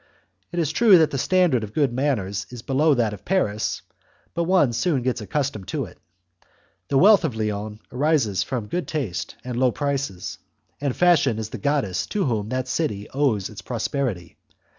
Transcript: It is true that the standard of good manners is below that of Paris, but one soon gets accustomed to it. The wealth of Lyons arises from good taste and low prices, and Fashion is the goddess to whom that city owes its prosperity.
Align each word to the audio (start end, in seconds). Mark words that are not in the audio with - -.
It 0.51 0.57
is 0.57 0.71
true 0.71 0.97
that 0.97 1.11
the 1.11 1.19
standard 1.19 1.63
of 1.63 1.75
good 1.75 1.93
manners 1.93 2.47
is 2.49 2.63
below 2.63 2.95
that 2.95 3.13
of 3.13 3.23
Paris, 3.23 3.83
but 4.33 4.45
one 4.45 4.73
soon 4.73 5.03
gets 5.03 5.21
accustomed 5.21 5.67
to 5.67 5.85
it. 5.85 5.99
The 6.87 6.97
wealth 6.97 7.23
of 7.23 7.35
Lyons 7.35 7.81
arises 7.91 8.41
from 8.41 8.65
good 8.65 8.87
taste 8.87 9.35
and 9.43 9.59
low 9.59 9.71
prices, 9.71 10.39
and 10.81 10.95
Fashion 10.95 11.37
is 11.37 11.49
the 11.49 11.59
goddess 11.59 12.07
to 12.07 12.25
whom 12.25 12.49
that 12.49 12.67
city 12.67 13.09
owes 13.11 13.47
its 13.47 13.61
prosperity. 13.61 14.37